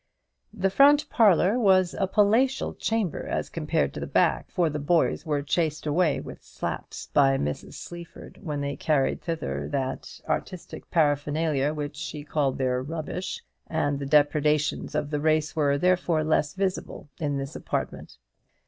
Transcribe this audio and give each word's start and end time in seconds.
The 0.51 0.71
front 0.71 1.07
parlour 1.11 1.59
was 1.59 1.93
a 1.93 2.07
palatial 2.07 2.73
chamber 2.73 3.27
as 3.27 3.51
compared 3.51 3.93
to 3.93 3.99
the 3.99 4.07
back; 4.07 4.49
for 4.49 4.67
the 4.67 4.79
boys 4.79 5.27
were 5.27 5.43
chased 5.43 5.85
away 5.85 6.19
with 6.19 6.41
slaps 6.43 7.05
by 7.13 7.37
Mrs. 7.37 7.75
Sleaford 7.75 8.39
when 8.41 8.61
they 8.61 8.75
carried 8.75 9.21
thither 9.21 9.67
that 9.71 10.19
artistic 10.27 10.89
paraphernalia 10.89 11.71
which 11.75 11.97
she 11.97 12.23
called 12.23 12.57
their 12.57 12.81
"rubbish," 12.81 13.43
and 13.67 13.99
the 13.99 14.07
depredations 14.07 14.95
of 14.95 15.11
the 15.11 15.19
race 15.19 15.55
were, 15.55 15.77
therefore, 15.77 16.23
less 16.23 16.55
visible 16.55 17.07
in 17.19 17.37
this 17.37 17.55
apartment. 17.55 18.17